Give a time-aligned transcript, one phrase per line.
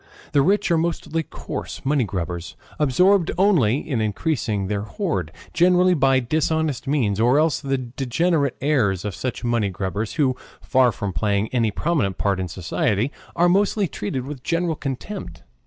[0.31, 6.19] The rich are mostly coarse money grubbers, absorbed only, in increasing their hoard, generally by
[6.19, 11.49] dishonest means, or else the degenerate heirs of such money grubbers, who, far from playing
[11.49, 15.43] any prominent part in society, are mostly treated with general contempt.